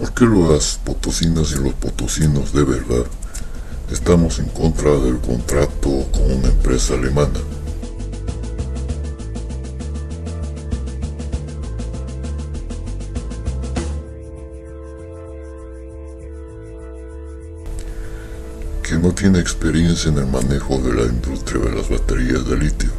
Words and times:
¿Por 0.00 0.14
qué 0.14 0.24
las 0.24 0.80
potosinas 0.82 1.52
y 1.52 1.56
los 1.56 1.74
potosinos 1.74 2.54
de 2.54 2.64
verdad 2.64 3.04
estamos 3.92 4.38
en 4.38 4.46
contra 4.46 4.92
del 4.92 5.18
contrato 5.18 6.06
con 6.10 6.22
una 6.22 6.48
empresa 6.48 6.94
alemana? 6.94 7.38
que 18.82 18.96
no 18.96 19.12
tiene 19.12 19.38
experiencia 19.38 20.10
en 20.10 20.18
el 20.18 20.26
manejo 20.26 20.78
de 20.78 20.94
la 20.94 21.02
industria 21.02 21.62
de 21.62 21.76
las 21.76 21.88
baterías 21.90 22.48
de 22.48 22.56
litio. 22.56 22.90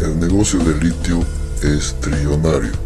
El 0.00 0.18
negocio 0.20 0.60
de 0.60 0.74
litio 0.80 1.22
es 1.62 1.94
trillonario. 2.00 2.85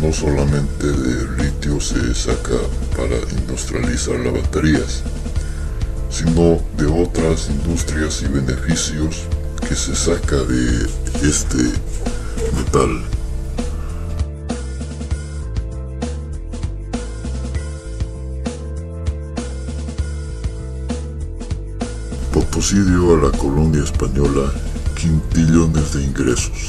No 0.00 0.12
solamente 0.12 0.86
de 0.86 1.42
litio 1.42 1.80
se 1.80 2.14
saca 2.14 2.56
para 2.96 3.16
industrializar 3.40 4.14
las 4.20 4.32
baterías, 4.32 5.02
sino 6.08 6.60
de 6.76 6.86
otras 6.86 7.50
industrias 7.50 8.22
y 8.22 8.28
beneficios 8.28 9.24
que 9.68 9.74
se 9.74 9.96
saca 9.96 10.36
de 10.36 10.88
este 11.28 11.64
metal. 12.56 13.02
Potosí 22.32 22.78
dio 22.78 23.14
a 23.14 23.30
la 23.30 23.36
colonia 23.36 23.82
española 23.82 24.52
quintillones 24.94 25.92
de 25.94 26.04
ingresos 26.04 26.68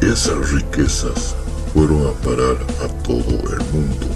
y 0.00 0.06
esas 0.06 0.50
riquezas 0.50 1.36
fueron 1.72 2.06
a 2.06 2.12
parar 2.20 2.56
a 2.84 2.88
todo 3.02 3.30
el 3.30 3.64
mundo 3.72 4.06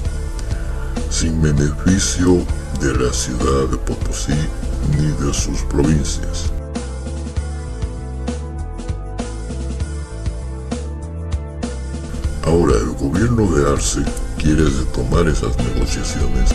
sin 1.11 1.41
beneficio 1.41 2.45
de 2.81 2.93
la 2.99 3.13
ciudad 3.13 3.69
de 3.71 3.77
Potosí 3.79 4.35
ni 4.91 5.07
de 5.27 5.33
sus 5.33 5.63
provincias. 5.63 6.53
Ahora 12.45 12.75
el 12.75 12.93
gobierno 12.93 13.51
de 13.57 13.73
Arce 13.73 14.01
quiere 14.39 14.65
retomar 14.65 15.27
esas 15.29 15.57
negociaciones 15.59 16.51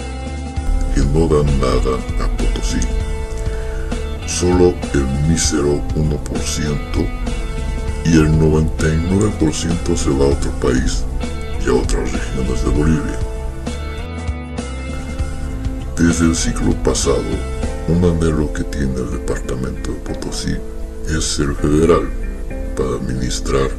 que 0.93 1.01
no 1.01 1.27
dan 1.27 1.59
nada 1.59 1.97
a 2.23 2.37
Potosí 2.37 2.79
solo 4.27 4.73
el 4.93 5.05
mísero 5.27 5.81
1% 5.95 7.40
y 8.05 8.13
el 8.17 8.31
99% 8.39 9.95
se 9.95 10.09
va 10.09 10.25
a 10.25 10.29
otro 10.29 10.51
país 10.59 11.03
y 11.65 11.69
a 11.69 11.73
otras 11.73 12.11
regiones 12.11 12.63
de 12.63 12.71
Bolivia. 12.71 13.19
Desde 15.97 16.25
el 16.25 16.35
siglo 16.35 16.73
pasado, 16.83 17.21
un 17.87 18.03
anhelo 18.03 18.51
que 18.53 18.63
tiene 18.63 18.95
el 18.95 19.11
departamento 19.11 19.91
de 19.91 19.99
Potosí 19.99 20.55
es 21.07 21.23
ser 21.23 21.53
federal 21.55 22.09
para 22.75 22.95
administrar 22.95 23.69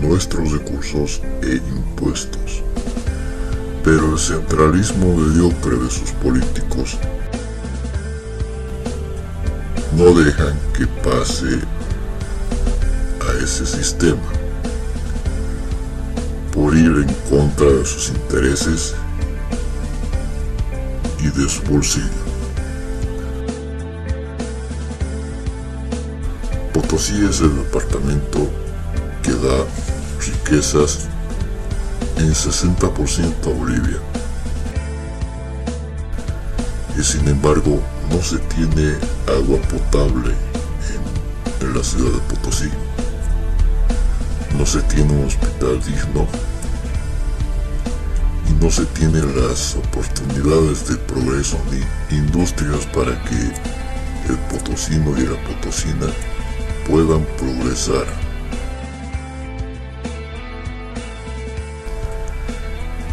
nuestros 0.00 0.50
recursos 0.52 1.20
e 1.42 1.56
impuestos. 1.56 2.62
Pero 3.84 4.12
el 4.12 4.18
centralismo 4.18 5.16
mediocre 5.16 5.76
de 5.76 5.90
sus 5.90 6.10
políticos 6.12 6.98
no 9.96 10.12
dejan 10.12 10.58
que 10.76 10.86
pase 11.02 11.60
ese 13.42 13.66
sistema 13.66 14.22
por 16.52 16.76
ir 16.76 16.86
en 16.86 17.14
contra 17.28 17.66
de 17.66 17.84
sus 17.84 18.08
intereses 18.10 18.94
y 21.20 21.28
de 21.28 21.48
su 21.48 21.62
bolsillo. 21.62 22.06
Potosí 26.72 27.24
es 27.24 27.40
el 27.40 27.56
departamento 27.56 28.48
que 29.22 29.32
da 29.32 29.64
riquezas 30.20 31.08
en 32.16 32.32
60% 32.32 33.46
a 33.46 33.54
Bolivia. 33.56 33.98
Y 36.98 37.02
sin 37.02 37.26
embargo 37.28 37.80
no 38.10 38.22
se 38.22 38.38
tiene 38.38 38.94
agua 39.26 39.58
potable 39.62 40.34
en 41.60 41.74
la 41.74 41.82
ciudad 41.82 42.12
de 42.12 42.34
Potosí. 42.34 42.70
No 44.56 44.66
se 44.66 44.82
tiene 44.82 45.12
un 45.12 45.26
hospital 45.26 45.80
digno 45.84 46.26
y 48.48 48.64
no 48.64 48.70
se 48.70 48.84
tienen 48.86 49.34
las 49.36 49.76
oportunidades 49.76 50.88
de 50.88 50.96
progreso 50.96 51.58
ni 51.70 52.16
industrias 52.16 52.86
para 52.86 53.12
que 53.24 53.36
el 54.30 54.38
potosino 54.50 55.16
y 55.18 55.26
la 55.26 55.42
potosina 55.44 56.06
puedan 56.88 57.24
progresar. 57.38 58.06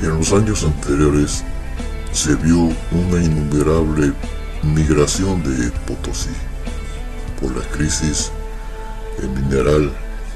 En 0.02 0.18
los 0.18 0.31
años 0.31 0.64
anteriores 0.64 1.44
se 2.12 2.36
vio 2.36 2.72
una 2.92 3.24
innumerable 3.24 4.14
migración 4.64 5.42
de 5.44 5.72
Potosí 5.88 6.30
por 7.40 7.56
la 7.56 7.64
crisis 7.69 8.31
mineral 9.36 9.92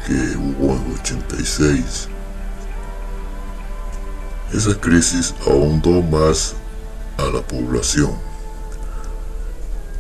que 0.06 0.14
hubo 0.38 0.76
en 0.76 0.94
86. 1.00 2.08
Esa 4.54 4.76
crisis 4.80 5.34
ahondó 5.46 6.02
más 6.02 6.56
a 7.18 7.24
la 7.24 7.42
población, 7.42 8.12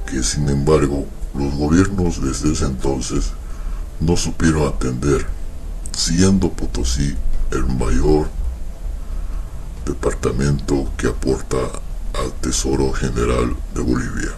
que 0.06 0.22
sin 0.24 0.50
embargo 0.50 1.06
los 1.34 1.54
gobiernos 1.56 2.22
desde 2.22 2.52
ese 2.52 2.66
entonces 2.66 3.32
no 4.00 4.18
supieron 4.18 4.68
atender, 4.68 5.26
siendo 5.96 6.52
Potosí 6.52 7.16
el 7.52 7.66
mayor 7.66 8.28
departamento 9.86 10.92
que 10.98 11.08
aporta 11.08 11.58
al 12.14 12.32
Tesoro 12.42 12.92
General 12.92 13.56
de 13.74 13.82
Bolivia. 13.82 14.32